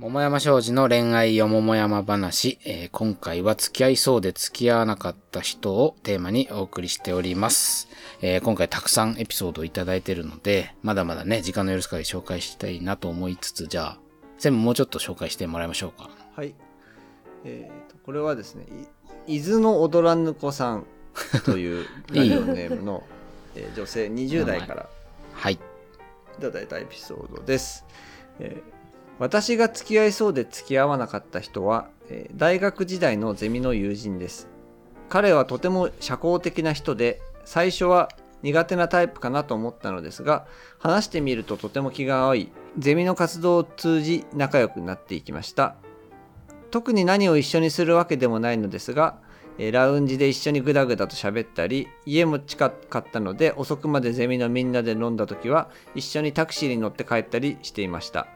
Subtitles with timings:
[0.00, 7.86] 桃山商事の恋愛よ桃山話、えー今回は付き合いそうで付き合わなかった人をテーマにお送りしております。
[8.22, 13.98] えー今回たくさんエピソードをいただいているので、まだまだね、時間の許す限り紹介したいなと思いつつ、じゃあ、
[14.38, 16.08] 全部もうちょっと紹介してもらいましょうか。
[16.34, 16.54] はい。
[17.44, 18.64] えーと、これはですね、
[19.26, 20.86] い伊豆の踊らぬ子さん
[21.44, 23.02] というラジオネームの、
[23.54, 24.88] えー女性20代から
[25.34, 25.54] はい。
[25.54, 25.58] い
[26.40, 27.84] ただいたエピソードです。
[28.38, 28.79] えー
[29.20, 34.48] 私が付き合いそうで付き合わなかった人は、え大学時代のゼミの友人です。
[35.10, 38.08] 彼はとても社交的な人で、最初は
[38.42, 40.46] 苦手なタイプかなと思ったのですが、
[40.78, 45.76] 話してみるととても気が合い、ゼミの活動を通じ仲良くなっていきました。
[46.70, 49.18] 特に何を一緒にするわけでもないのですが、
[49.58, 58.26] えラウンジで一緒にグダグダと喋ったり家も近かったので遅くまでゼミのみんなで飲んだ時は一緒にタクシーに乗って帰ったりしていました、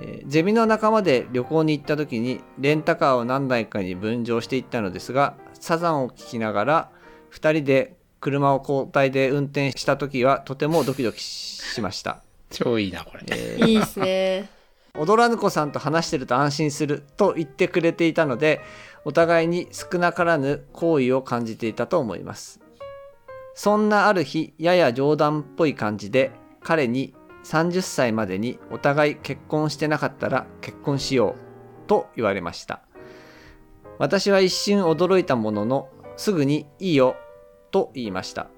[0.00, 6.90] えーゼミの仲間で旅行に行った時にレンタカーを何台かに分乗していったのですがサザンを聴きながら
[7.32, 13.22] 2人で車を交代で運転した時はとてもドキドキしました超いいな、これ。
[13.30, 14.60] えーいいですね。
[14.98, 18.60] 踊らぬ子さんと話してると安心すると言ってくれていたので
[19.04, 22.60] お互いに少なからぬ好意を感じていたと思います
[23.54, 27.14] そんなある日やや冗談っぽい感じで彼に
[27.50, 32.82] 30歳までにお互い結婚してなかったら結婚しようと言われました。
[33.98, 37.16] 私は一瞬驚いたもののすぐにいいよ
[37.72, 38.50] と言いました。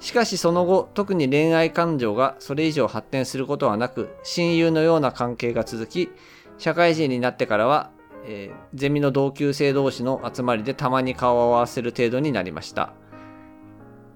[0.00, 6.10] しかしその後特に恋愛感情がそれ以上発展することはなく親友のような関係が続き
[6.58, 7.92] 社会人になってからは、
[8.24, 12.92] えーゼミの同級生同士の集まりでたまに顔を合わせる程度になりました。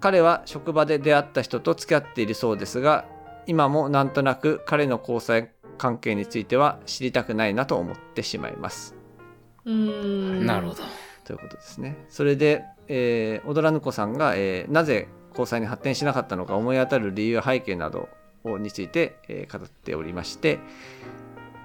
[0.00, 3.06] 彼は職場で出会った人と付き合っているそうですが
[3.46, 8.94] 今もなんとなく彼の交際関係については知りたくないなと思ってしまいます
[9.64, 10.46] うーん。
[10.46, 10.82] なるほど。
[11.24, 12.04] ということですね。
[12.08, 18.08] それで、えー、踊らぬ子さんが、えーなぜ交際に発展しなかったのか思い当たる理由や背景など
[18.44, 20.60] をについて、えー語っておりまして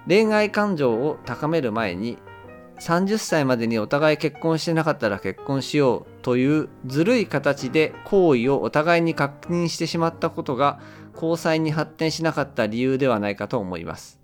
[0.08, 2.18] 恋愛感情を高める前に
[2.80, 10.80] 30歳までにお互い結婚してなかったら結婚しようというずるい形で行為をお互いに確認してしまったことが
[11.20, 14.20] 交際に発展しなかった理由ではないかと思います。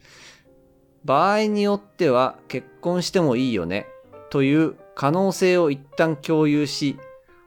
[1.04, 3.86] 場合によっては結婚してもいいよね
[4.30, 6.98] という可能性を一旦共有し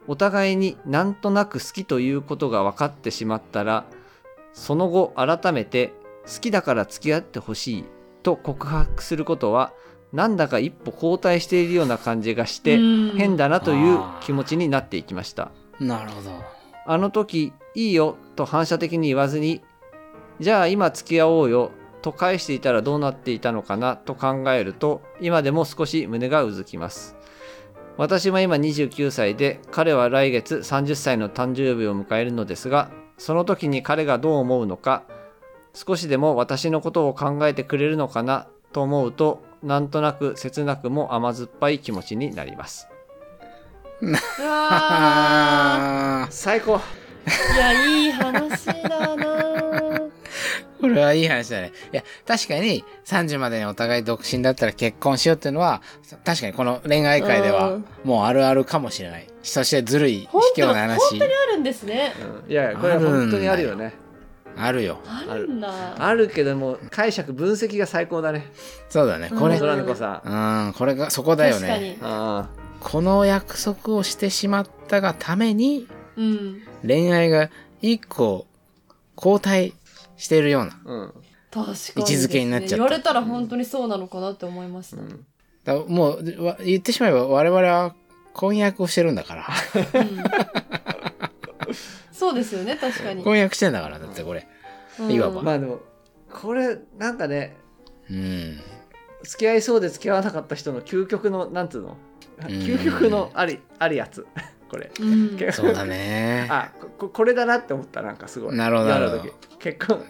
[0.08, 3.86] お互いになんとなく好きということが分かってしまったら
[4.54, 5.94] その後改めて
[6.26, 7.86] 好きだから付き合ってほしい
[8.24, 9.74] と告白することは
[10.14, 15.52] なんだか一歩後退しているような感じがして変だなという気持ちになっていきました。
[15.80, 16.32] なるほど。
[16.86, 19.62] あの時いいよと反射的に言わずに
[20.42, 27.16] じゃあ今付き合おうよと返していたらどうなっていたのかなと考えると今でも少し胸がうずきます。
[27.96, 35.04] 私は今29歳で彼は来月30歳の誕生日を迎えるのですがその時に彼がどう思うのか
[35.74, 42.88] 少しでも私のことを考えてくれるのかなと思うとなんとなく切なくも甘酸っぱい気持ちになります。
[46.30, 46.76] 最高。
[46.76, 50.10] ーいや、いい話だなー
[50.82, 51.74] これはいい話だね。
[51.92, 55.82] いや、確かに30までにお互い独身だったら結婚しようっていうのは、
[56.24, 59.28] 確かにこの恋愛界ではうんもうあるあるかもしれない。
[59.44, 62.14] そしてずるい、卑怯な話本当にあるんですね。
[62.46, 63.94] うんいやいやこれは本当にあるよね
[64.56, 65.00] あるよ。
[65.06, 65.70] あるんだ。
[65.98, 68.52] あるけども解釈分析が最高だね
[68.90, 69.30] そうだね。
[69.30, 71.68] これ、うんドラネコさんうん、これが、そこだよね。
[71.68, 71.98] 確かに。
[72.02, 75.88] あこの約束をしてしまったがために、
[76.20, 76.62] うん。
[76.86, 77.50] 恋愛が
[77.82, 78.46] 一個
[79.16, 79.74] 後退
[80.18, 80.80] しているような。
[80.86, 81.14] あうん
[81.52, 84.98] 確かに位置づけになっちゃった言われたら本当にそうなのかなって思いました。
[85.02, 85.26] うん
[85.64, 87.96] だもう、わ言ってしまえば我々は
[88.34, 89.48] 婚約をしてるんだから。
[90.02, 90.24] うん
[92.12, 93.24] そうですよね、確かに。
[93.24, 94.48] 婚約してんだから、だってこれ。
[95.00, 95.80] うんいわばまあでも
[96.32, 97.56] これなんかね
[98.10, 98.60] うん。
[99.24, 101.98] 付き合いそうで付き合わなかった人の究極のなんつうの？
[102.42, 104.26] 究極のありありやつ
[104.70, 104.92] これ。
[105.00, 105.38] うん。
[105.38, 106.48] 結そうだね。
[106.52, 108.56] あここれだなって思ったなんかすごい。
[108.56, 109.24] なるほどなるほど。
[109.60, 110.02] 結婚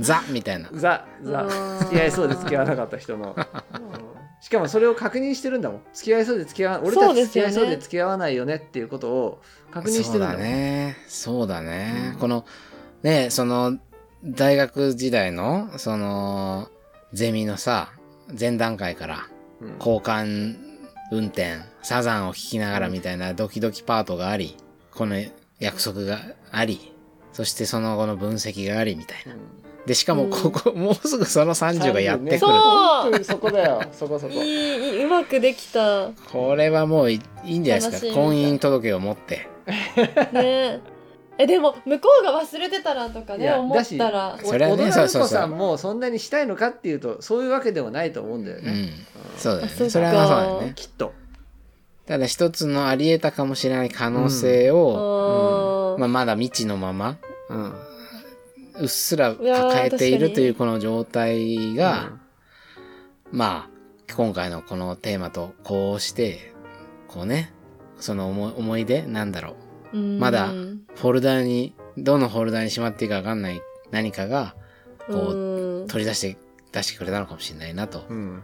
[0.00, 0.68] ザみたいな。
[0.72, 1.42] ザザ。
[1.42, 3.34] うん付き合いそうで付き合わなかった人の。
[3.36, 3.44] うん。
[4.40, 5.80] しかもそれを確認してるんだもん。
[5.92, 10.52] 付き合いそうで付き合わ俺たち付き合いそうで付き合わないよねっていうことを確認してそうだるんだもん。
[10.52, 10.96] ね。
[11.08, 12.10] そうだね。
[12.14, 12.18] うん。
[12.18, 12.44] この、
[13.02, 13.78] ね、その、
[14.24, 16.68] 大学時代の、その、
[17.12, 17.92] ゼミのさ、
[18.38, 19.28] 前段階から、
[19.60, 19.76] うん。
[19.78, 20.67] 交換
[21.10, 24.56] 運転、サザンを聴きながらみたいなドキドキパートがあり、
[24.94, 25.16] この
[25.58, 26.18] 約束が
[26.50, 26.92] あり、
[27.32, 29.34] そしてその後の分析がありみたいな。
[29.86, 32.38] で、しかもここ、もうすぐその30がやってくる。
[32.40, 32.50] そう。
[32.50, 33.82] 本当にそこだよ。
[33.92, 34.34] そこそこ。
[34.34, 34.44] いいい
[35.00, 36.10] いうまくできた。
[36.30, 38.14] これはもういいいんじゃないですか。
[38.14, 39.48] 婚姻届を持って。
[40.32, 40.80] ね
[41.38, 44.38] えでも向こうが忘れてたらとかいやね思ったら。
[44.42, 45.22] それはねそうそうそう。
[45.22, 48.90] 子さんもそんなにしたいのかっていうとそういうわけではないと思うんだよね、うん。
[49.38, 49.72] そうだよね。
[49.72, 49.90] あそっか。
[49.90, 50.72] それはそうだよね。
[50.74, 51.14] きっと、
[52.06, 57.18] ただ一つのあり得たかもしれない可能性を、まあ、まだ未知のまま、
[57.48, 57.74] うん。
[58.80, 62.12] うっすら抱えてい確かにるというこの状態が、
[63.30, 66.52] まあ、今回のこのテーマとこうして、
[67.08, 67.52] こうね、
[68.00, 69.54] その思い思い出なんだろう。
[69.64, 70.54] んまだう。
[70.94, 74.54] フォルダに、どのフォルダにしまっていいかわかんない何かが、
[75.06, 76.36] こう、うん取り出して、
[76.72, 78.04] 出してくれたのかもしれないなと。
[78.08, 78.42] うん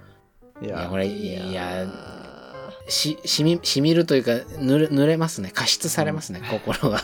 [0.62, 1.86] いいや、これ、いいや、
[2.88, 5.50] し、しみ、しみるというか、濡れ、濡れますね。
[5.52, 7.00] 加湿されますね、心が。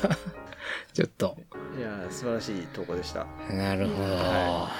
[0.92, 1.37] ちょっと。
[1.78, 4.12] いや素晴らしい投稿でした、なるほど。
[4.14, 4.70] は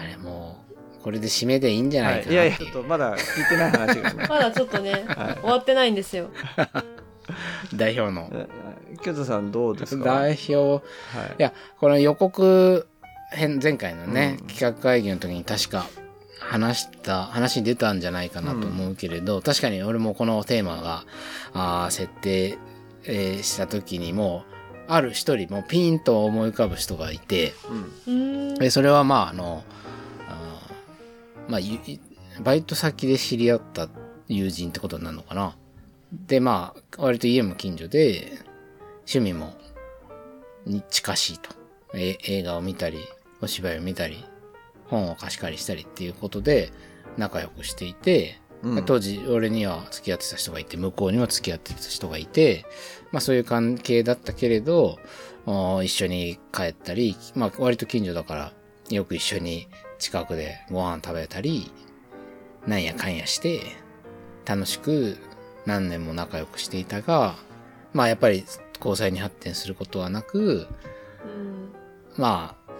[0.00, 0.64] あれも
[1.00, 2.82] う、これで締めでいいんじゃないはい、いやいやかなっていう。
[2.82, 5.02] とまだ聞いてない話がね まだちょっとね、はい
[5.40, 6.30] 終わってないんですよ。
[7.74, 8.28] 代表の。
[8.32, 8.48] え
[9.02, 10.04] 京都さんどうですか？
[10.04, 10.80] 代表、はい。
[11.38, 12.86] いや、この予告
[13.32, 14.46] 編、前回のね、うん。
[14.46, 15.86] 企画会議の時に確か
[16.40, 21.04] 話した、話に出たんじゃないかなと思うけれど、確かに俺もこのテーマが、
[21.54, 22.58] あー設定、
[23.04, 24.44] えーした時にも、
[24.88, 27.52] ある一人もうピンと思い浮かぶ人がいて、
[28.08, 28.10] う
[28.64, 28.70] ん。
[28.70, 29.62] それはまああの、
[30.28, 31.78] あーまあ、ゆ
[32.42, 33.88] バイト先で知り合った
[34.26, 35.54] 友人ってことになるのかな。
[36.12, 38.32] で、まあ、割と家も近所で、
[39.00, 39.54] 趣味も
[40.66, 41.50] に近しいと。
[41.94, 42.98] え映画を見たり、
[43.40, 44.24] お芝居を見たり、
[44.86, 46.72] 本を貸し借りしたりっていうことで
[47.16, 52.66] 仲良くしていて、うん当時俺には付き合ってた人がいて、向こうにも付き合ってた人がいて、
[53.10, 54.98] まあそういう関係だったけれど、
[55.82, 58.52] 一緒に帰ったり、まあ割と近所だから、
[58.90, 59.68] よく一緒に
[59.98, 61.72] 近くでご飯食べたり、
[62.66, 63.62] なんやかんやして、
[64.44, 65.16] 楽しく
[65.66, 67.36] 何年も仲良くしていたが、
[67.92, 68.44] まあやっぱり
[68.78, 70.68] 交際に発展することはなく、
[71.24, 71.72] うん
[72.16, 72.72] まあ、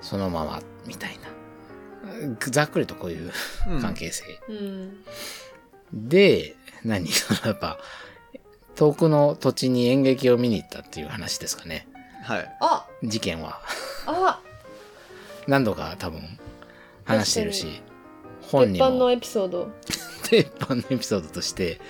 [0.00, 1.24] そのまま、みたいな。
[2.50, 3.32] ざっくりとこういう
[3.68, 4.24] うん関係性。
[4.48, 5.04] うん。
[5.92, 7.78] で、何そのやっぱ、
[8.74, 11.86] 遠くの土地に演劇を見に行ったっていう話ですかね。
[12.24, 13.60] はいあ事件は。
[14.06, 14.40] あ
[15.46, 16.22] 何度か多分
[17.04, 17.93] 話してるし、鉄
[18.50, 19.70] 本に板のもエピソード。
[20.24, 21.80] 鉄板のエピソードとして、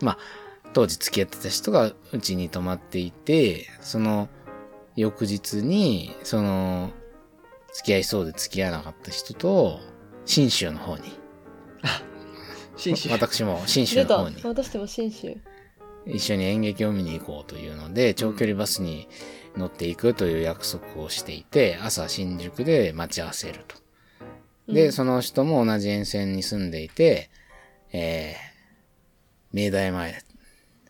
[0.00, 0.18] まあ、
[0.72, 4.28] 当時付き合ってた人がうちに泊まっていて、その
[4.96, 6.90] 翌日に、その、
[7.72, 9.80] 付き合いそうで付き合わなかった人と、
[10.24, 11.02] 新州の方に、
[12.76, 14.36] 紳士 私も信州の方に。
[14.42, 15.36] 私でも信州。
[16.06, 19.08] 一緒に演劇を見に行こうというので、長距離バスに
[19.56, 23.79] 乗っていくという約束をしていて、朝新宿で待ち合わせると。
[24.72, 27.30] で、うんその人も同じ沿線に住んでいて、
[27.92, 30.22] えー、明大前、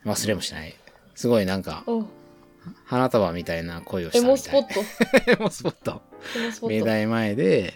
[0.04, 0.74] 忘れもしない。
[1.14, 5.30] すごいなんか、花束みたいな恋をしたみたいなエモスポット。
[5.30, 6.02] エモスポット。
[6.36, 6.78] エモスポット。
[6.80, 7.74] 明大前で、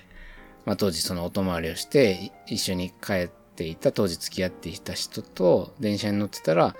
[0.64, 6.76] まあ当時そのお泊まりをして、い一緒に帰っていた、当時付き合っていた人と電車に乗ってたら、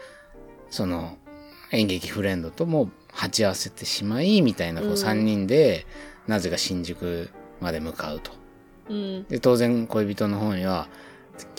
[0.70, 1.18] その
[1.70, 5.86] 演劇フレンドとも鉢合わせてしまい、みたいなこううん3人で、
[6.26, 8.43] なぜか新宿まで向かうと。
[8.88, 9.24] うん。
[9.28, 10.88] で、当然恋人の方には、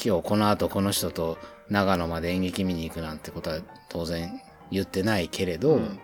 [0.03, 1.38] 今日この後この人と
[1.70, 4.39] 長野まで演劇見に行くなんてことは当然
[4.72, 6.00] 言ってないけれど、うん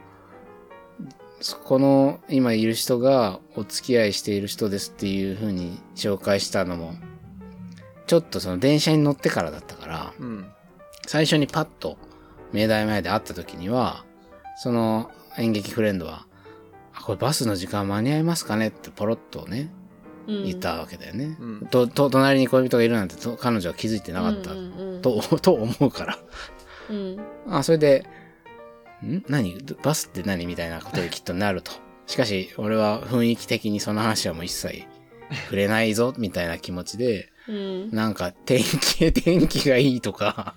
[1.44, 6.94] そこの今いる人がお付き合いしている人ですっていう風に紹介したのも、
[8.06, 10.46] ちょっとその電車に乗ってからだったから、うん
[11.08, 11.98] 最初にパッと
[12.54, 14.06] 明大前で会った時には、
[14.58, 15.10] その
[15.40, 16.28] 演劇フレンドは、
[16.94, 19.81] あこれバスの時間間に合いますかねってポロッとね、うん
[20.28, 21.38] 言ったわけだよね。
[21.40, 26.20] うんと、と、隣に恋人がいるなんてと彼女は気づいてなかった、うんうんうんと、 と思うから。
[26.90, 27.20] うん。
[27.50, 28.06] あ、それで、
[29.04, 29.24] ん？
[29.28, 29.58] 何？
[29.84, 31.72] バスって何みたいなことできっとなると。
[32.08, 34.84] しかし、俺は雰囲気的にその話はもう一切
[35.46, 37.92] 触れないぞ、 みたいな気持ちで、うん。
[37.92, 40.56] なんか天気、 天気がいいとか、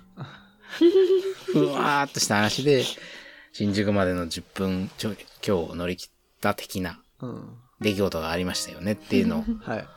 [1.45, 2.83] ふわーっとした話で、
[3.53, 6.09] 新宿までの10分ちょ今日乗り切っ
[6.41, 9.87] た的なうん出来事がありましたよねっていうのを、はい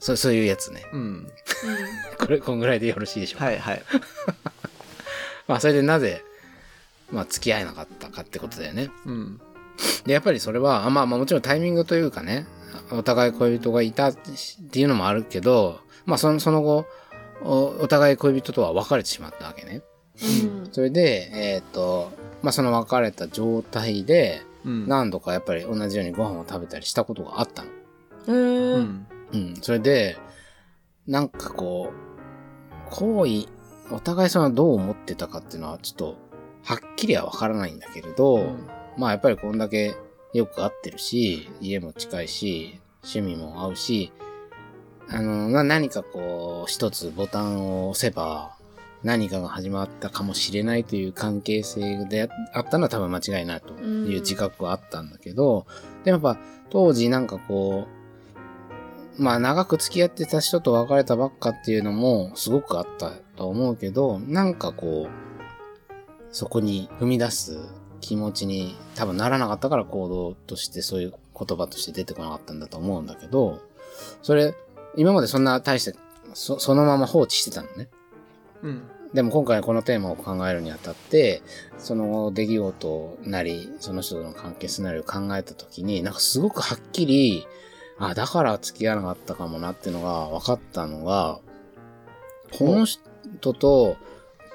[0.00, 0.84] そうそういうやつね。
[0.92, 1.28] うん
[2.18, 3.46] これ、こんぐらいでよろしいでしょうか？
[3.46, 3.82] はいはい
[5.48, 6.22] まあ、それでなぜ、
[7.10, 8.90] まあ、付き合えなかったかってことだよね。
[9.06, 9.40] うん
[10.04, 12.46] で、やっぱりそれは、あまあ、まあもちろんタイミングというかね、
[12.90, 14.16] お互い恋人がいたっ
[14.72, 16.86] ていうのもあるけど、まあ、その、その後、
[17.42, 19.82] おお互い恋人とは別れてしまったわけね。
[20.22, 20.68] うん。
[20.70, 24.88] それで、えっ、と、まあ、その別れた状態で、うん。
[24.88, 27.70] 何度かやっぱり同じようにご飯を食べたりしたことがあったの。
[27.70, 27.72] へ
[28.28, 29.06] うーん。
[29.32, 29.56] うん。
[29.60, 30.16] それで、
[31.06, 33.46] なんかこう、行為、
[33.90, 36.16] お互いそのどう思ってたかっていうのはちょっと、
[36.64, 38.56] はっきりはわからないんだけれど、
[38.96, 39.96] まあやっぱりこんだけ
[40.32, 44.12] よく会ってるし、家も近いし、趣味も合うし、
[45.08, 48.56] あの、な何かこう、一つボタンを押せば、
[49.04, 55.66] 何かが始まったかもしれないという関係性であったのは多分間違いないという自覚はあったんだけど、
[56.04, 57.86] でもやっぱ当時なんかこ
[59.18, 67.58] う、まあ長く付き合ってた人と別れたばっかっていうのもすごくあったと思うけど、なんかこう、そこに踏み出す
[68.00, 73.60] 気持ちに多分ならなかったから行動としてそういう言葉として出てこなかったんだと思うんだけど、
[74.22, 74.54] それ、
[74.96, 75.94] 今までそんな大して、
[76.32, 77.88] そそのまま放置してたのね。
[78.62, 78.82] うん。
[79.14, 81.40] でも今回このテーマを考えるにあたって、
[81.78, 87.46] その出来事なり、その人との関係性なりを考えたときに、なんかすごくはっきり、
[87.96, 91.38] あ、だから付き合わなかったかもなっていうのが分かったのが、
[92.58, 93.96] この人と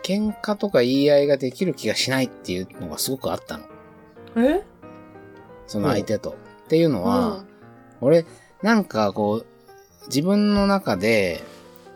[0.03, 3.63] 喧嘩とか言い合いができる気がしないっていうのがすごくあったの。
[4.35, 4.61] え？
[5.67, 6.31] その相手と。
[6.31, 7.45] っていうのは、
[8.01, 8.25] 俺、
[8.61, 9.45] なんかこう、
[10.07, 11.41] 自分の中で、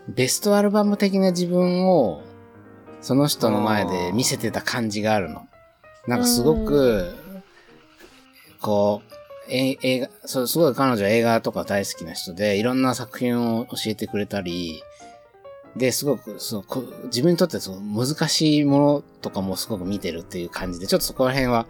[0.07, 2.21] ベストアルバム的な自分を、
[3.03, 5.45] その人の前で見せてた感じがあるの。
[6.07, 7.13] なんかすごく、
[8.61, 9.13] こう、
[9.49, 14.81] え映画、そう、すごい彼女は映画とか大好きな人で、いろんな作品を教えてくれたり、
[15.75, 21.65] で、すごく、そう、こ自分にとってそう難しいものとかもすごく見てるっていう感じで、ちょっとそこら辺は、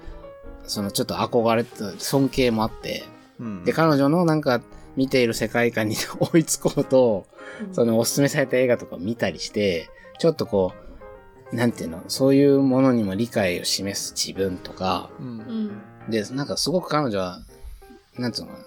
[0.66, 3.06] そのちょっと憧れと尊敬もあって、
[3.40, 3.64] うん。
[3.64, 4.62] で、彼女のなんか
[4.96, 5.96] 見ている世界観に
[6.32, 7.26] 追いつこうと、
[7.72, 10.83] そのおすすめされた映画とかを見たりして、ちょっとこう、
[11.54, 15.28] なんていうの、そういうものにも理解を示す自分とか、うん
[16.08, 16.10] う。
[16.10, 16.12] ん。
[16.12, 17.40] で、なんかすごく彼女は、
[18.18, 18.54] なんていうの？
[18.54, 18.66] かな、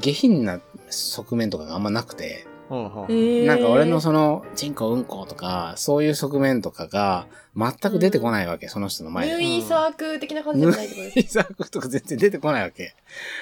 [0.00, 0.60] 下品な
[0.90, 9.32] 側面とかがあんまなくて、なんか俺のその、チンコうんことか、そういう側面とかが全く出てこないわけ、その人の前で。
[9.34, 12.94] ムーイーサーク的な感じじゃないってことですイサークとか全然出てこないわけ。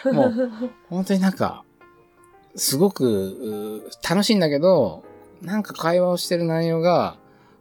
[0.05, 0.51] もう、
[0.89, 1.65] 本当になんか、
[2.55, 5.03] すごく、う楽しいんだけど、
[5.43, 7.17] なんか会話をしてる内容が、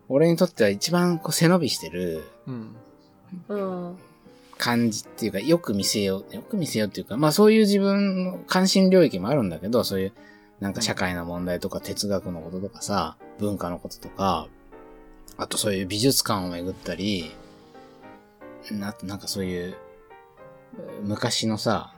[0.10, 2.76] 俺にとっては一番こう背伸びしてるうん。
[3.50, 3.98] うん。
[4.58, 10.14] 感じっていうか、よく見せよう、よく見せようっていうか、まあそういう自分の関心領域もあるんだけど、そういう、
[10.60, 14.48] なんか社会の問題とか哲学のこととかさ、文化のこととか、
[15.38, 17.32] あとそういう美術館を巡ったり、
[18.72, 19.76] な、なんかそういう、
[21.04, 21.95] 昔のさ、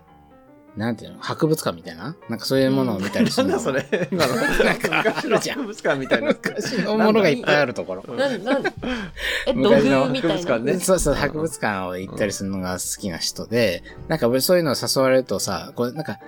[0.77, 2.15] なんていうの、博物館みたいな？
[2.29, 3.55] なんかそういうものを見たりするの？
[3.55, 4.07] なんだそれ？
[4.11, 4.35] 今の。
[4.35, 6.27] なんかあるじゃん博物館みたいな。
[6.27, 8.03] 昔のものがいっぱいあるところ。
[8.15, 8.63] なん、なん、
[9.47, 10.05] え、みたいな？
[10.05, 16.19] 博物館ねそうそう、博物館を行ったりするのが好きな人で、なんか俺そういうのを誘われるとさ、これなんか、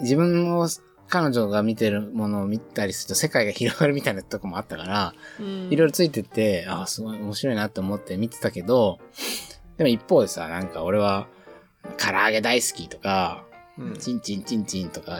[0.00, 0.66] 自分の
[1.08, 8.98] 彼女が見てるものを見たりすると世界が広がるみたいなとこもあったから、うんいろいろついてって、ああ、すごい面白いなって思って見てたけど、
[9.76, 11.26] でも一方でさ、なんか俺は、
[11.98, 13.44] 唐揚げ大好きとか、
[13.78, 15.18] うんチンチンチンチンとか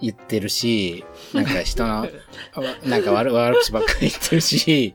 [0.00, 2.06] 言ってるし、なんか人の、
[2.86, 4.94] なんか悪悪口ばっかり言ってるし、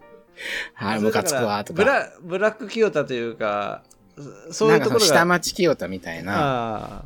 [0.73, 1.83] はい、ムカつくわとか。
[1.83, 3.83] ブラ、ブラック清田というか、
[4.17, 5.25] そういうところなんかその下が。
[5.25, 7.03] 町清田みたいな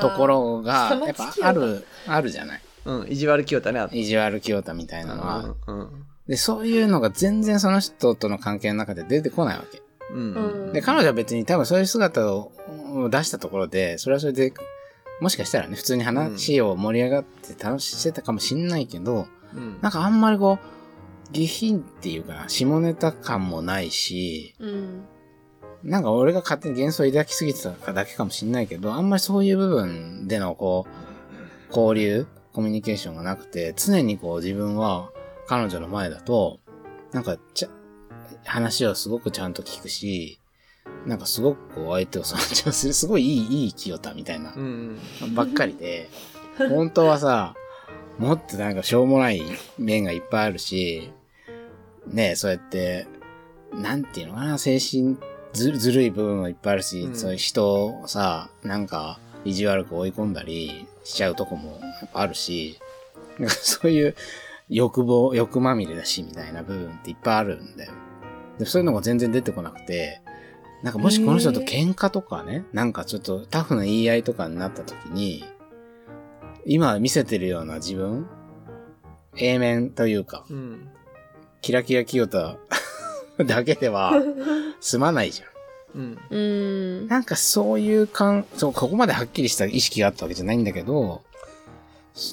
[0.00, 2.60] ところが、やっぱある、あるじゃない。
[2.84, 2.90] あ。
[2.90, 5.54] うん、意地悪清田ね、あ意地悪清田みたいなのは。
[5.66, 6.06] うん。
[6.26, 9.82] で、そういうのが全然その人との関係の中で出てこないわけ。
[10.12, 10.34] うん。
[10.34, 10.72] ううんん。
[10.72, 12.52] で、彼女は別に多分そういう姿を
[13.10, 14.52] 出したところで、それはそれで、
[15.20, 25.04] もしかしたらね、普通に話を盛り上がって楽ししてたかもしんないけど、うんなんかあんまりこう、下品っていうかな、下ネタ感もないし、うん。
[25.82, 35.10] なんか俺が勝手に幻想を抱きすぎてただけかもしんないけど、あんまりそういう部分でのこう、交流、コミュニケーションがなくて、常にこう自分は
[35.46, 36.60] 彼女の前だと、
[37.12, 37.68] なんかちゃ、
[38.44, 40.39] 話をすごくちゃんと聞くし、
[41.06, 44.98] なんかすごくこう相手を尊重する、すごいいい、いい清田みたいなうん。
[45.34, 46.08] ばっかりで、
[46.58, 47.54] 本当はさ、
[48.18, 49.42] もっとなんかしょうもない
[49.78, 51.10] 面がいっぱいあるし、
[52.06, 53.06] ねえ、そうやって、
[53.72, 55.16] なんていうのかな、精神
[55.52, 62.78] ずずるい部分もいっぱいあるし、うんそういう人をさ、なんか意地悪く追い込んだりしちゃうとこもやっぱあるし、
[63.38, 64.14] なんかそういう
[64.68, 67.92] 欲望、欲まみれだしみたいな部分っていっぱいあるんだよ。
[68.58, 70.20] でそういうのが全然出てこなくて、
[70.82, 75.44] なんかもしこの人と喧嘩とかね、なんかちょっとタフな言い合いとかになった時に、
[76.64, 78.26] 今見せてるような自分
[79.36, 80.88] ?A 面というか、うん。
[81.60, 82.56] キラキラ清田
[83.44, 84.12] だけでは
[84.80, 85.48] 済まないじゃん。
[85.94, 86.18] うん。
[86.30, 86.36] う
[87.04, 87.08] ん。
[87.08, 91.22] なんかそういう感、そう、ここまではっきりした意識があったわけじゃないんだけど、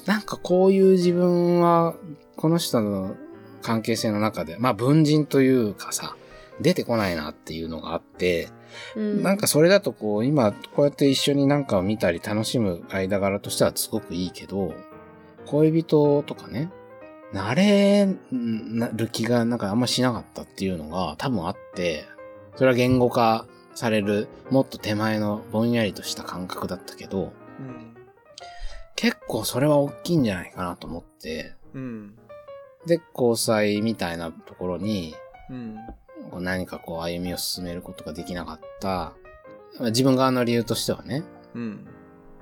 [0.06, 1.94] なんかこういう自分は、
[2.36, 3.16] この人の
[3.62, 6.16] 関係性の中で、まあ文人というかさ、
[6.60, 8.48] 出てこないなっていうのがあって、
[8.96, 14.74] うんなんかそれだとこう、今、こうやって一緒になんかを見たり楽しむ間柄としてはすごくいいけど、
[15.46, 16.70] 恋人とかね、
[17.32, 18.08] 慣れ
[18.94, 22.04] る気がなんかあんましなかったっていうのが多分あって、
[22.56, 27.94] それは言語化されるもっと手前のぼんやりとした感覚だったけど、うん。
[28.96, 32.16] 結構それは大きいんじゃないかなと思って、うん。
[32.86, 35.14] で、交際みたいなところに、
[35.50, 35.76] うん。
[36.30, 38.88] こう何かこう歩みを進めることができなかった、
[39.78, 41.86] まあ自分側の理由としてはね、うん。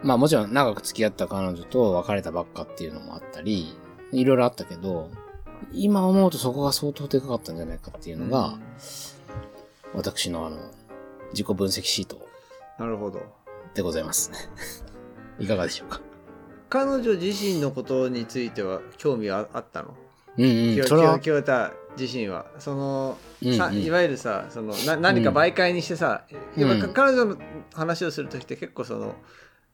[0.02, 3.76] まあもちろん長く付き合った彼女と別れたばっかっていうのもあったり、
[4.12, 5.10] いろいろあったけど、
[5.72, 8.58] 今思うとそこが相当でかかったんじゃないかっていうのが、
[9.94, 10.58] 私のあの、
[11.30, 12.26] 自己分析シート。
[12.78, 13.22] なるほど。
[13.74, 14.30] でございます。
[15.38, 16.00] いかがでしょうか。
[16.68, 19.94] 彼女自身のことについては興味はあったの？
[20.38, 22.46] うんうん、清それは、清田自身は。
[22.58, 23.56] その、うんうん。
[23.56, 26.24] さいわゆるさそのな何か媒介にしてさ、
[26.56, 26.92] うん。
[26.92, 27.36] 彼女の
[27.72, 29.14] 話をする時って結構その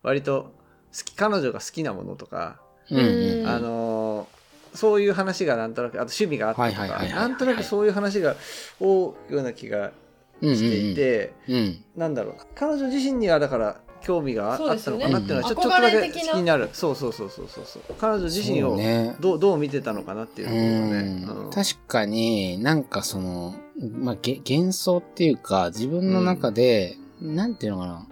[0.03, 0.55] 割と
[0.97, 2.61] 好き彼女が好きなものとか、
[2.91, 3.47] うんうん。
[3.47, 4.43] あのー
[4.75, 8.37] そういう話がなんとなくあと趣味があったとかなんとなくそういう話が
[8.81, 9.93] 多いような気が
[10.41, 11.55] していて、うん。
[11.55, 11.85] うん。
[11.95, 12.37] なんだろう。
[12.55, 16.69] 彼女自身にはだから興味があ,、あったのかなっていうのはちょ,、っとだけ気になる。
[16.73, 17.83] そうそうそうそうそうそう。
[18.01, 19.17] 彼女自身をそうね。
[19.21, 21.45] どうどう見てたのかなっていうところがね、うん。
[21.47, 21.51] うん。
[21.51, 23.55] 確かになんかその、
[23.99, 28.07] まあ、げ幻想っていうか自分の中で、なんていうのかな、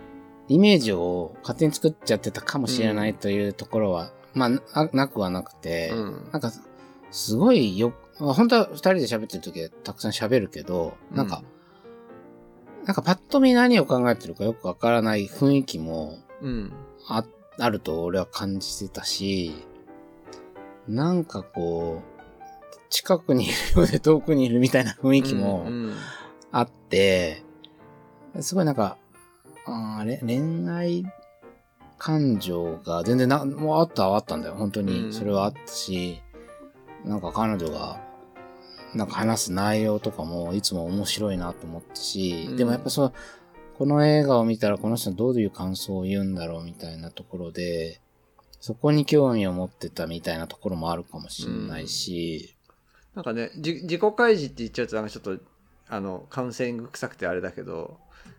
[0.49, 4.61] イメージを勝手に作っちゃってたかもしれないというところは、まあな、
[4.93, 6.29] なくはなくて、うん。
[6.33, 6.53] なんか、
[7.11, 11.43] すごいよ、まあ本当は二人で喋ってる時はたくさん喋るけど、なんか、
[12.91, 16.73] なんかパッと見何を考えてるかよくわからない雰囲気もうん
[17.07, 17.25] あ、
[17.57, 19.55] あると俺は感じてたし、
[20.89, 25.95] なんかこう、近くにいるようで遠くにいるみたいな雰囲気もうん
[26.51, 27.45] あって、
[28.41, 28.97] すごいなんか、
[29.67, 31.05] あーれ恋愛
[31.97, 34.57] 感情が全然な、もうあったはあったんだよ。
[34.57, 35.13] 本当うんに。
[35.13, 36.21] それはあったし、
[37.05, 38.01] なんか彼女が、
[38.95, 42.57] なんか話す内容とかもいつも面白いなと思ったし、うん。
[42.57, 43.13] でもやっぱそう、
[43.79, 48.01] この映画を見たらこの人はどういう感想を言うんだろうみたいなところで、
[48.61, 52.55] そこに興味を持ってたみたいなところもあるかもしれないし、
[53.15, 55.39] なんかねじ自己開示って言っちゃうとなんかちょっと
[55.89, 57.99] あのカウンセリング臭くてあれだけど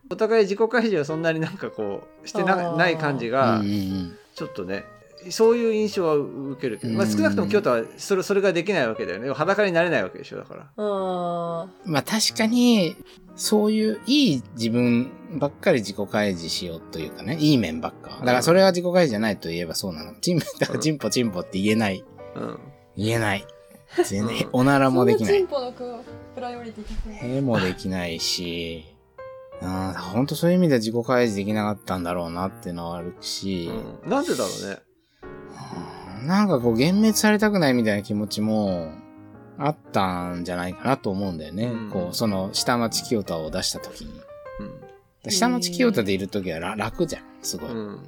[0.10, 4.18] お互い自己開示はそんなになんかこうしてなない感じうんがうんうん。
[4.36, 4.86] ちょっとね
[5.30, 9.32] そういう印象は受けるけど、まあ、うん少なくとも京都はそれそれができないわけだよね。
[9.32, 10.38] 裸になれないわけでしょ。
[10.38, 10.70] だから。
[10.78, 12.96] あまあ確かに、
[13.36, 18.10] そういういい自分ばっかり自己開示しようというかね、いい面ばっか。
[18.20, 20.14] だからそれは自己開示じゃないと言えばそうなの。
[20.22, 22.04] チンポ、だからチンポチンポって言えない。
[22.36, 22.60] うん。
[22.98, 23.46] 言えない。
[24.06, 25.46] 全然うん、おならあもできない。
[25.46, 28.86] プライオリティ高いへもできないし、
[29.62, 33.70] うん、本当そういう意味では自己開示できなかったんだろうなっていうのはあるし、
[34.04, 34.10] うん。
[34.10, 34.78] なんでだろうね。
[34.86, 34.91] うん
[36.24, 38.92] なんかこう幻滅されたくないみたいな気持ちも
[39.58, 41.66] あったんじゃないかなと思うんだよね。
[41.66, 44.12] うんこう、その下町清田を出した時に。
[44.60, 44.92] うん
[45.30, 47.70] 下町清田でいる時はら楽じゃん、すごい。
[47.70, 48.00] うん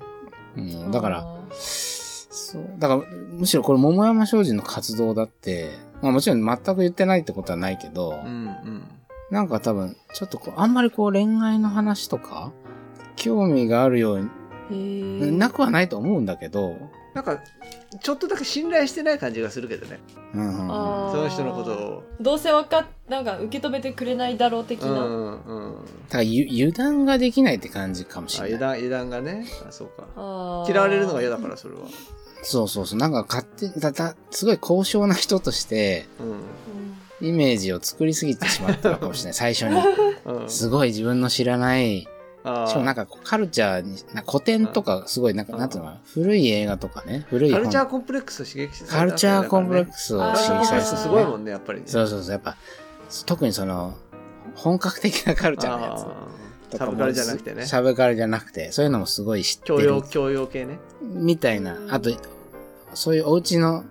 [0.58, 5.70] うん、だから、あそう、だから、むしろこれ桃山商事の活動だって、
[6.02, 8.84] まあもちろん全く言ってないってことはないけど、うんうん
[9.32, 12.52] なんか多分、ちょっとこう、あんまりこう恋愛の話とか、
[13.16, 14.30] 興味があるよう
[14.70, 16.76] に、なくはないと思うんだけど、
[17.14, 17.40] なんか
[18.02, 20.00] ちょっとだけ信頼してない感じがするけどね。
[20.34, 21.12] うんうんうん。
[21.12, 22.04] その人のことを。
[22.20, 25.86] どうせわかっなんか受け止めてくれないだろう的うな、んうん。
[26.08, 28.58] だからゆ油断ができないって感じかもしあれない。
[28.58, 29.46] 油断油断がね。
[29.68, 30.66] あそうか。
[30.70, 31.82] 嫌われるのが嫌だからそれは。
[32.44, 33.00] そうそうそう。
[33.00, 37.28] なんか勝手に、だだ、すごい高尚な人として、うん。
[37.28, 39.34] イメージを作りすぎてしまったのかもしれない。
[39.34, 39.80] 最初に。
[40.26, 40.50] うん。
[40.50, 42.08] すごい自分の知らない、
[42.44, 43.98] しかもなんかこうカルチャーに、
[44.30, 47.62] 古典とかすごいなんか、うんなんていうのかな、古い映画とかね、古い本。
[47.62, 51.86] カルチャーコンプレックスを刺激されたカルチャーコンプレッスクスを刺激されてそうすごいもんねやっぱりね。
[51.88, 52.58] そうそうそう、やっぱ、
[53.26, 53.96] 特にその、
[54.56, 56.02] 本格的なカルチャーのやつ。
[56.02, 56.06] あ
[56.72, 56.92] とかも。
[56.92, 56.96] ー。
[56.96, 57.66] サブカルじゃなくてね。
[57.66, 59.80] サブカルじゃなくて、そういうのもすごい知ってる。
[59.80, 60.02] 教養。
[60.02, 60.80] 教養系ね。
[61.02, 61.78] みたいな。
[61.90, 62.12] あと、
[62.94, 63.86] そういうお家の、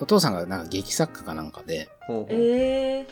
[0.00, 2.26] お父さんがなんか劇作家かなんかで、ほうほう。
[2.30, 3.06] ええ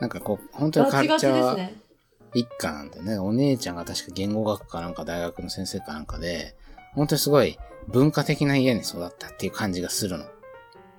[0.00, 1.87] なんかこう、本当にカルチャーですね
[2.34, 6.54] 一家なんでね、お姉ちゃんが確か言語学かなんか大学の先生かなんかで、
[6.94, 10.24] 本当にすごい文化的な家に育ったっていう感じがするの。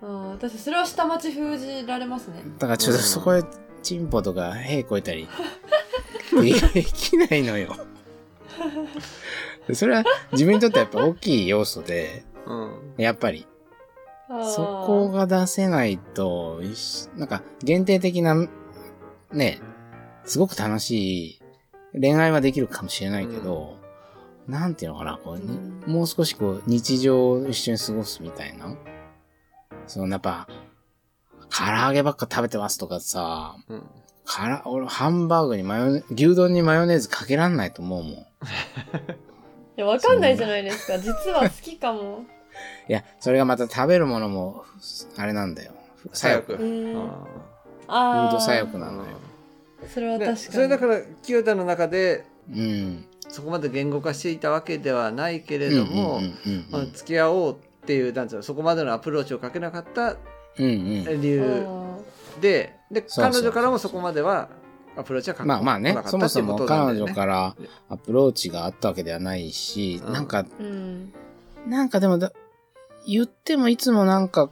[0.01, 3.43] あー私それは下町封じられますねだからちょっとそこで
[3.83, 5.27] チンポとか屁こいたり
[6.73, 7.75] できないのよ。
[9.73, 12.93] それは自分にとってやっぱ大きい要素で、うん。
[12.97, 13.47] やっぱり、
[14.27, 18.35] そこが出せないと、いしなんか限定的な、
[19.31, 19.61] ね、
[20.29, 21.41] すごく楽しい
[21.99, 23.77] 恋愛はできるかもしれないけど、
[24.47, 28.75] なんていうのかな、こう、もう少しこう、日常を一緒に過ごすみたいな。
[29.87, 30.47] そのやっぱ、
[31.49, 33.83] 唐揚げばっか食べてますとかさ、うん。
[34.23, 38.13] から、俺、ハンバーグにマヨネ、牛丼にマヨネーズかけらんないと思うもん。
[38.13, 38.17] い
[39.77, 40.99] や、わかんないじゃないですか。
[40.99, 42.25] 実は好きかも。
[42.87, 44.63] いや、それがまた食べるものも、
[45.17, 45.71] あれなんだよ。
[46.13, 46.53] 左翼。
[46.53, 46.97] うフん。
[47.87, 48.29] あああ。
[48.29, 49.28] ード左翼ーなのよ。
[49.87, 50.53] それはで確かに。
[50.53, 53.05] それだから清田の中でうん。
[53.29, 56.19] そこまで言語化していたわけではないけれども、
[56.93, 60.17] 付き合おうっていうなんつうのそこまでのアプローチをかけなかった。
[60.57, 61.65] 理由
[62.41, 64.49] でで彼女からもそこまでは
[64.97, 67.55] アプローチはかまあまあねそもそも彼女から
[67.87, 71.13] アプローチがあったわけではないし、うんなんか、うん。
[71.67, 72.33] なんかでもだ、
[73.07, 74.49] 言ってもいつもなんか、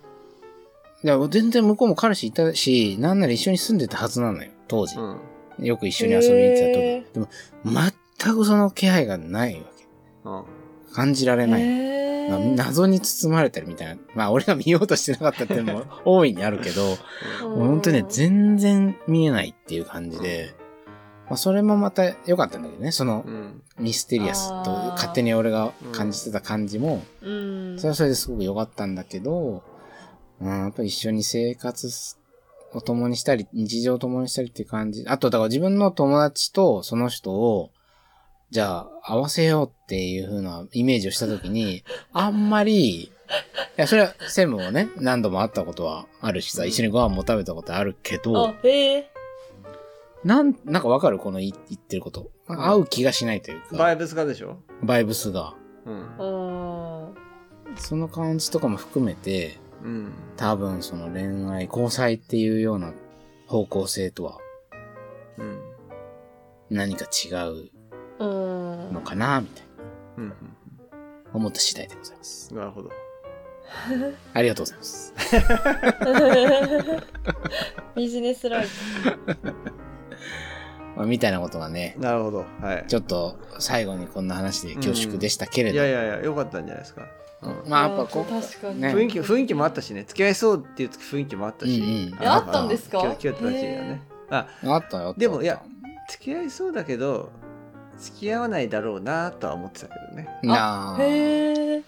[1.04, 4.96] いや、全然向こうも彼氏いたし、なんなら一緒に住んでたはずなのよ、当時。
[4.98, 5.20] うん
[5.60, 6.86] よく一緒に遊びに行ってた時。
[6.86, 7.28] へでも、
[8.22, 9.88] 全くその気配がないわけ。
[10.26, 10.44] うん
[10.94, 11.88] 感じられない。
[12.56, 13.98] 謎に包まれてるみたいな。
[14.16, 16.98] まあ、俺が見ようとしてなかったっていうのも大いにあるけど、
[17.44, 20.54] うん本当にね、全然見えないっていう感じで、
[21.28, 27.78] まあ、それもまた良かったんだけどね、そのうんミステリアスと勝手に俺が感じてた感じも、うん。
[27.78, 29.64] それはそれですごく良かったんだけど、
[30.42, 32.17] うん、やっぱり一緒に生活
[32.74, 35.04] を共にしたり、日常を共にしたりっていう感じ。
[35.08, 37.72] あと、だから自分の友達とその人を、
[38.50, 43.12] じゃあ、合わせようっていう風なイメージをしたときに、あんまり、い
[43.76, 49.12] や、それは、専務もね、何度も会ったことはあるしさ、一緒にご飯も食べたことあるけどあ、、へえ。
[50.24, 52.32] なん、なんかわかるこの言言ってること。
[52.48, 55.54] 合う気がしないというか、バイブスがでしょ、バイブスが。
[55.86, 57.16] うんうん。
[57.76, 60.14] その感じとかも含めて、うん。
[60.36, 62.94] 多分その恋愛、交際っていうような
[63.48, 64.38] 方向性とは
[65.38, 65.60] うん。
[66.70, 67.70] 何か違う
[68.20, 68.94] うん。
[68.94, 69.66] のかな、みたい
[70.18, 70.34] なうん。
[71.34, 72.54] 思った次第でございます。
[72.54, 72.90] なるほど。
[74.34, 75.14] ありがとうございます。
[77.96, 78.70] ビジネスライフ。
[80.96, 82.46] まあ、みたいなことがね、なるほど。
[82.62, 82.86] はい。
[82.88, 87.04] ちょっと最後にこんな話で恐縮でしたけれど、いやいやいやよかったんじゃないですか、
[87.42, 87.70] うん。
[87.70, 88.82] まあやっぱこう、確かに。
[88.82, 88.90] ね。
[88.90, 90.04] 雰囲気雰囲気もあったしね。
[90.04, 92.24] 付き合いそうっていう雰囲気もあったし、うんうん。
[92.24, 93.02] えあったんですか？
[93.02, 94.02] たちがね。
[94.30, 95.14] ああったよ。
[95.18, 95.62] でもいや、
[96.10, 97.32] 付き合いそうだけど
[97.98, 101.02] 付き合わないだろうなとは思ってたけどね、なあ。
[101.02, 101.84] へえ。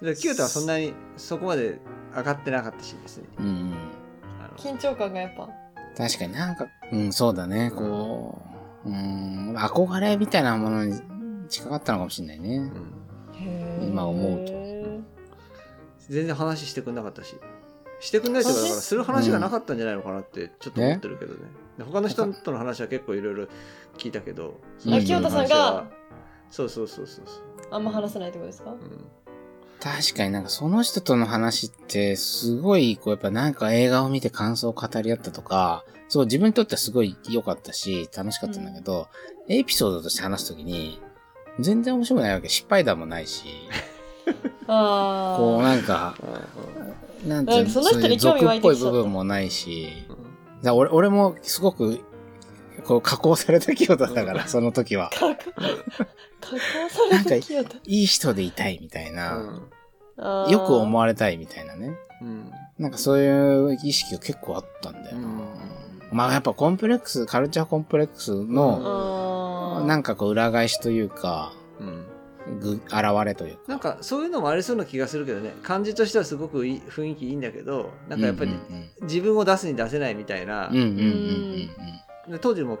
[0.00, 1.78] うん、で清田はそんなにそこまで
[2.16, 3.24] 上がってなかったしですね。
[3.38, 3.74] うん
[4.56, 5.48] 緊張感がやっぱ。
[5.96, 8.40] 確かになんか、うん、そうだね、こ
[8.84, 11.00] う、うん、憧れみたいなものに
[11.48, 12.56] 近かったのかもしれないね。
[12.58, 12.60] う
[13.84, 13.88] ん。
[13.88, 14.52] 今思うと
[16.08, 17.36] 全然話してくんなかったし。
[18.00, 21.40] してくんないというかだからする話がなかったんじゃないのかなってちょっと思ってるけどね。
[21.78, 23.48] で他の人との話は結構いろいろ
[23.96, 25.88] 聞いたけど清田さんが
[26.48, 28.70] そうそうそうそうそう、あんま話せないってことですか？
[28.70, 28.78] うん。
[29.80, 39.08] 確かになんかその人との話ってすごい、こうやっぱなんか映画を見て感想を語り合ったとか、そう自分にとってはすごい良かったし、楽しかったんだけど、
[39.48, 41.00] エピソードとして話すときに、
[41.60, 42.48] 全然面白くないわけ。
[42.48, 43.44] 失敗談もないし。
[44.68, 46.14] こうなんか、
[47.26, 49.88] なんていうなんかその人に興味湧いて俗っぽい部分もないし、
[50.62, 52.00] だから俺俺もすごく、
[52.84, 55.10] こう加工された清田だから、その時は。
[55.10, 57.76] 加工された清田。
[57.86, 59.16] いい人でいたいみたいうん。
[59.16, 59.60] な、
[60.18, 61.96] あーよく思われたいみたいなね。
[62.20, 62.50] うん。
[62.78, 65.28] なんかそういう意識が結構あったんだよな。
[65.28, 65.42] うん。
[66.12, 72.04] まあやっぱコンプレックス、カルチャーコンプレックスの、なんかこう裏返しというか、うん
[72.60, 72.92] ぐ、現
[73.24, 73.60] れというか。
[73.68, 75.54] なんかそういうのもありそうな気がするけどね。
[75.62, 80.70] 感じとしてはすごくいい雰囲気いいんだけどなんかやっぱりうん自分を出すに出せないみたいな、
[82.40, 82.78] 当時も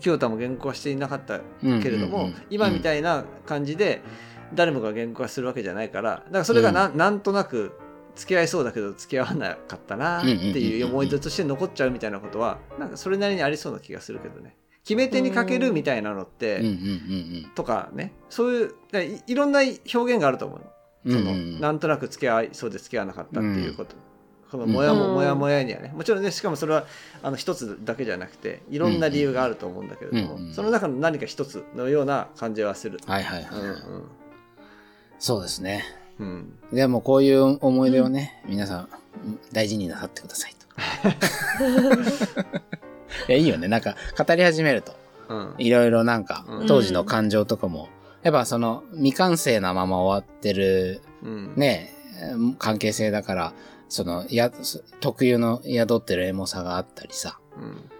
[0.00, 1.40] 清田も言語化していなかった。
[1.82, 4.02] けれども、今みたいな感じで
[4.54, 7.72] 誰もが言語化するわけじゃないからだからそれがな,、ん、なんとなく
[8.16, 16.74] 付き合いそうだけど付き合わなかったなっていう思い出として残っちゃうみたいなことはなんかそれなりにありそうな気がするけどね決め手にかけるみたいなのって、うんうんう
[17.48, 18.12] んとかね。
[18.28, 18.74] そういう
[19.26, 19.78] いいろんな表
[20.14, 20.60] 現があると思う。
[21.06, 21.18] うん。
[21.18, 21.38] その、うん。
[21.38, 23.94] うんなんとなく付き合いそうで付き合わなかったっていうこと、
[24.50, 24.98] このもやうん。
[24.98, 25.92] ももやもやにはね。
[25.94, 26.86] もちろんねしかもそれは
[27.22, 32.98] あの一つだけじゃなくていろんな理由があると思うんだけれども、うんうんその中の何か一つのような感じはする。
[33.06, 33.60] はいはいはい。
[33.60, 34.04] うん
[35.18, 35.84] そうですね。
[36.18, 36.26] うん
[36.70, 36.76] うん。
[36.76, 38.88] でもこういう思い出をね、皆さん
[39.52, 40.66] 大事になさってくださいと。
[43.28, 43.68] いや、いいよね。
[43.68, 44.94] なんか語り始めると。
[45.28, 45.54] うん。
[45.58, 47.88] いろいろなんかう、ん当時の感情とかも、
[48.22, 51.52] やっぱその未完成なまま終わってるうん。
[51.56, 51.94] ね、
[52.58, 53.52] 関係性だから、
[53.88, 54.50] その、や、
[55.00, 57.90] 特有の宿ってるエモさがあったりさ、うん。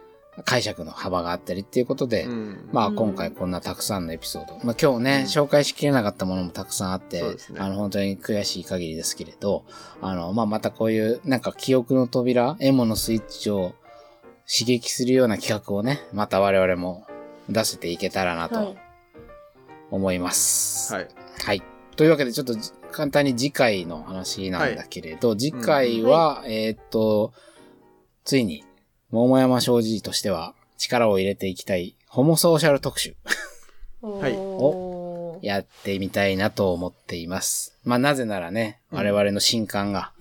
[0.45, 2.31] 解釈の幅があったりっていうことで、うん。
[2.31, 4.55] うんまあ今回こんなたくさんのエピソード。
[4.65, 9.65] まあ今日ね、うん紹介しきれなかったものもたくさんあって、ねあの本当に悔しい限りですけれど、
[10.01, 13.75] あの、まあまたこういうなんか記憶の扉、エモのスイッチを
[14.53, 17.07] 刺激するような企画をね、また我々も
[17.49, 18.77] 出せていけたらなとはい。
[19.91, 20.93] 思います。
[20.95, 21.09] はい。
[21.45, 21.63] はい。
[21.97, 27.33] というわけで、ちょっとじ簡単に次回の話なんだけれど、次回は、えーっと、
[28.25, 28.65] ついに、
[29.11, 33.15] 桃山正治としては力を入れていきたい、ホモソーシャル特集、
[34.03, 37.79] はいおーやってみたいなと思っています。
[37.85, 40.13] まあ、なぜならね、うん我々の新刊が、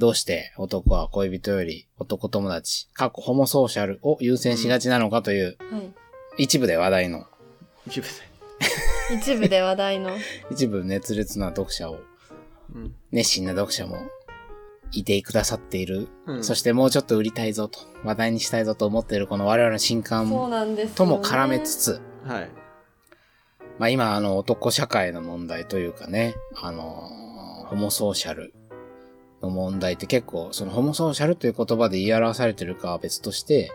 [0.00, 5.92] どうして男は恋人より男友達、過去ホモソーシャルを優先しがちなのかという、はい。
[6.38, 7.26] 一部で話題の、
[7.86, 8.12] 一部で。
[9.14, 10.16] 一部で話題の。
[10.50, 11.98] 一部熱烈な読者を
[12.74, 12.94] うん。
[13.12, 13.98] 熱心な読者も
[14.92, 20.94] いてくださっている、うんそしてもうちょっと売りたいぞと、話題にしたいぞと思っているこの我々の新そう刊なんですよね。
[20.96, 22.50] とも絡めつつ、はい。
[23.78, 27.30] まあ今あの男社会の問題というかね、あのー
[27.70, 28.52] ホモソーシャル
[29.42, 33.70] の問題って結構そのホモソーシャルという言葉で言い表されてるかは別として、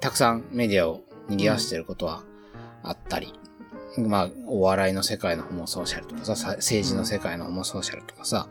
[0.00, 2.22] たくさんメディアを賑わしてることは
[2.82, 3.32] あったり、
[3.98, 8.48] まあお笑いの世界のホモソーシャルとかさ、さ政治の世界のホモソーシャルとかさ、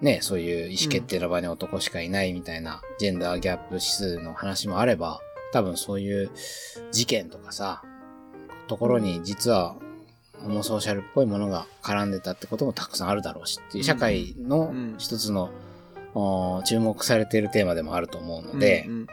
[0.00, 5.20] ね、そういう意思決定の場に男しかいないみたいなジェンダーギャップ指数の話もあれば、
[5.52, 6.30] 多分そういう
[6.92, 7.82] 事件とかさ、
[8.66, 9.76] ところに実は
[10.42, 14.94] ホモソーシャルっぽいものが絡んでたってこともたくさんあるだろうしっていう社会のうん。
[14.98, 15.50] 一つの、お
[16.64, 19.06] 注目されているテーマでもあると思うので、うん。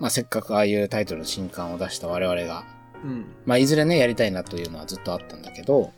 [0.00, 2.64] まあせっかくああいうタイトルの新刊を出した我々が、
[3.04, 3.26] うん。
[3.46, 5.92] まあいずれねやりたいなというのはずっとあったんだけど、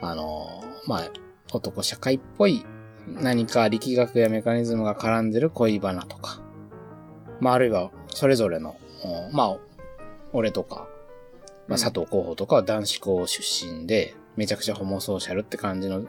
[0.00, 1.10] あのーまあ
[1.52, 2.64] 男社会っぽい
[3.06, 6.40] 何か力学やメカニズムが絡んでる恋バナとか、
[7.40, 9.58] まああるいはそれぞれの、おまあ
[10.32, 10.88] 俺とか、
[11.68, 16.06] まあ、佐藤候補とかは男子校出身で、めちゃくちゃホモソーシャルって感じの思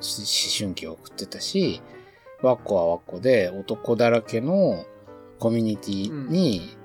[0.57, 1.81] 春期を送ってたし、
[2.43, 4.85] ワッコはワッコで男だらけの
[5.39, 6.77] コミュニティに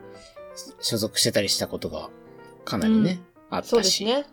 [0.81, 2.11] 所属してたりしたことが
[2.65, 4.27] かなりね、あっそうたし、ですね。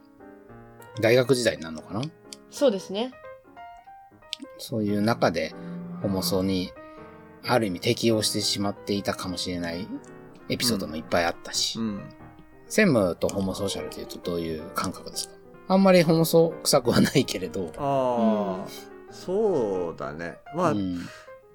[1.02, 2.02] 大学時代になるのかな？
[2.50, 3.12] そうですね。
[4.58, 5.54] そういう中で
[6.02, 6.72] ホモソに
[7.46, 9.88] ある意味適応してしまっていたかもしれない
[10.50, 12.02] エピソードもいっぱいあったし、うん。
[12.68, 15.36] 専務とホモソーシャルというとどういう感覚ですか
[15.68, 17.72] あんまりホモソ臭くはないけれど。
[17.78, 18.68] ああ、
[19.12, 20.38] そうだね。
[20.56, 21.00] まあ、うん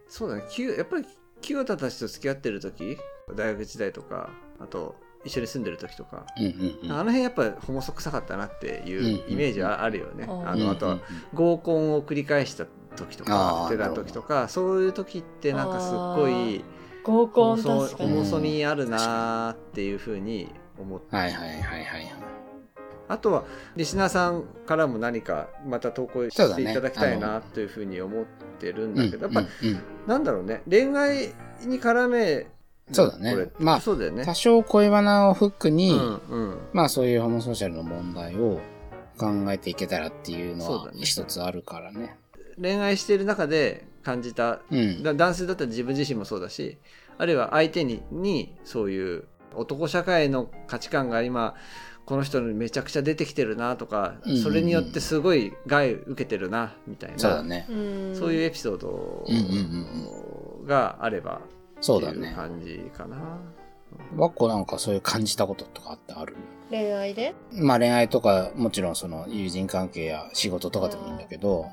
[0.08, 0.44] そうだね。
[0.50, 1.04] きゅやっぱり
[1.40, 2.98] 清田たちと付き合ってる時
[3.34, 10.24] 大学時代とか、あと一緒に住んでる時とか、うんうんうんあの辺やっぱホモソ臭かったなっていうイメージはあるよね。
[10.24, 10.98] うんあの、あとは
[11.32, 16.64] 合コンを繰り返した時とか、出た時とか、そういう時ってなんかすっごい、
[17.04, 18.08] 合コンホモソに。
[18.10, 22.14] ホモソにあるなーっていうふうに思って、はいはいはいはいはい。
[23.10, 23.44] あとは
[23.76, 28.24] リスナーさんからも何かまた投稿していただきたいあなというふうに思っ
[28.58, 29.74] てるんうんだけど、やっぱりうん。
[29.74, 30.62] うんなんだろうね。
[30.68, 31.34] 恋愛
[31.66, 32.46] に絡め
[32.92, 33.50] そうだね。
[33.58, 34.24] まあそうだよね。
[34.24, 36.58] 多少恋バナをフックに、うんうん。
[36.72, 38.60] まあそういうホモソーシャルの問題を
[39.18, 42.16] 考えていけたらっていうのは一つあるからね。
[42.60, 45.02] 恋愛している中で感じたうん。
[45.02, 46.78] だ男性だったら自分自身もそうだし
[47.18, 51.54] あるいは相手ににそういう男社会の価値観が今
[52.06, 54.42] この人にめちゃくちゃ出てきてるなとか、うんうんうん。
[54.42, 57.18] それによってすごい害受けてるなみたいな。
[57.18, 57.66] そうだね。
[57.68, 58.16] うん。
[58.16, 61.40] そういうエピソードうんうんがあれば
[61.80, 62.18] そうだね。
[62.18, 63.16] っていう感じかな。
[64.16, 66.36] わっこなんかそういう感じたこととかってある？
[66.70, 67.34] 恋愛で？
[67.52, 71.66] まあ恋愛とかもちろんその友人関係や仕事とかでもいいんだけど、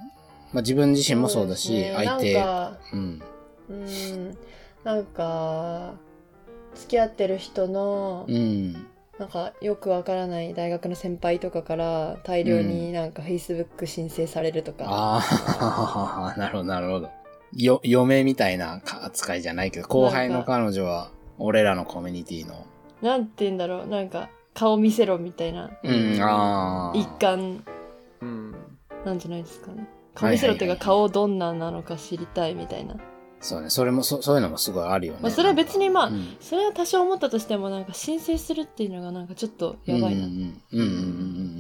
[0.52, 1.94] まあ自分自身もそうだし、ね。
[1.96, 3.22] 相手、なんかうん。
[3.70, 4.38] うん。
[4.84, 5.94] なんか
[6.78, 8.88] 付き合ってる人の、うん。
[9.20, 17.10] なんかよくわからない大学の先輩とかから大量になんか Facebook 申請されるとか、ああ、 なるほど、なるほど。
[17.54, 21.10] よ、嫁みたいな扱いじゃないけど、後輩の彼女は、
[21.40, 22.66] 俺らのコミュニティの。
[23.02, 25.72] なんて言うんだろうなんか顔見せろみたいな。
[25.84, 26.98] うん、ああ。
[26.98, 27.64] 一環
[28.22, 28.56] うん。
[29.06, 29.88] なんじゃないですかね。
[30.14, 32.96] 顔見せろっていうか顔どんなんなのか知りたいみたいな、
[33.40, 35.20] そうね、それも、そそういうのもすごいあるよね。
[35.22, 40.84] まあ、それは別にまあ、うんそれは多少思ったとしてもなんか申請するっていうのがなんかちょっとやばいな、うんうんうんうんうんう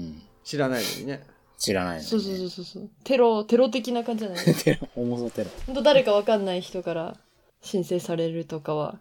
[0.10, 0.22] ん。
[0.44, 1.24] 知らないのにね。
[1.60, 2.08] 知らないの、ね。
[2.08, 4.46] そうそうそうそうそうテロテロ的な感じじゃない？
[4.56, 5.50] テロ、ホモソテロ。
[5.68, 7.16] 本当誰かわかんない人から
[7.62, 9.00] 申請されるとかは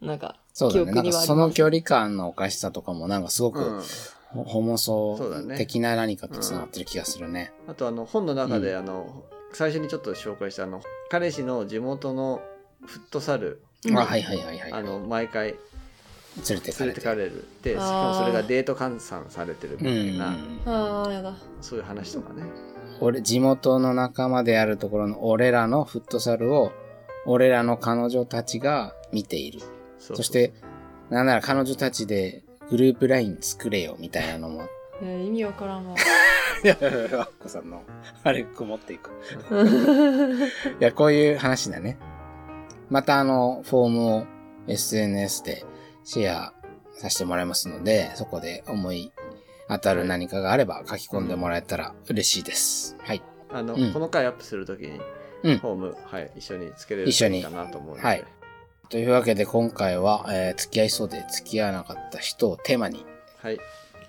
[0.00, 0.92] なんかそうだね。
[0.92, 3.82] なんかその距離感のおかしさとかもなんかすごく、うん
[4.30, 5.18] ホホモソ
[5.56, 7.50] 的な何かと繋がってる気がするね。
[7.66, 12.42] あとあの本の中で、うんあの最初にちょっと紹介したあの彼氏の地元の
[12.84, 14.72] フットサル、あ、はいはいはいはい。
[14.72, 15.54] あの毎回
[16.48, 16.78] 連れてかれて。
[16.78, 20.60] 連れてかれるでしかもそれがデート換算されてるみたいな、うん。
[20.66, 22.42] ああやだそういう話とかね
[23.00, 26.72] 俺、地元の仲間であるところの俺らのフットサルを、
[27.26, 29.60] 俺らの彼女たちが見ている。
[29.98, 30.52] そそして、
[31.10, 34.62] なんなら彼女たちでグループライン作れよみたいなのも。
[34.62, 34.66] い
[35.04, 35.96] や意味わからんわ
[36.64, 37.82] いや、アッコさんの、
[38.24, 39.10] あれ、曇っていく。
[40.80, 41.98] いや、こういう話だね。
[42.90, 44.26] またあの、フォームを
[44.66, 45.64] SNS で
[46.04, 46.52] シェア
[46.94, 49.12] させてもらいますので、そこで思い
[49.68, 52.96] 当たる何かがあれば書き込んでもらえたら嬉しいです。
[53.00, 53.22] はい。
[53.50, 55.00] あの、うんこの回アップするときに、
[55.44, 58.24] うんホーム、はい、一緒につけれる一緒にかなと思うので、はい
[58.88, 63.04] というわけで今回は、えー付き合いそうで付き合わなかった人をテーマに、
[63.40, 63.58] はい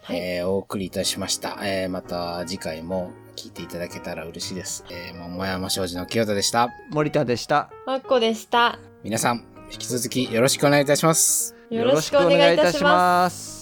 [0.02, 1.60] はい、えーお送りいたしました。
[1.64, 4.84] えーまた次回も聞いていただけたら嬉しいです。
[4.90, 6.70] えー、桃山商事の清田でした。
[6.90, 7.70] 森田でした。
[7.86, 11.56] あっこでした皆さん、引き続きよろしくお願いいたします。
[11.70, 13.59] よろしくお願いいたしますす。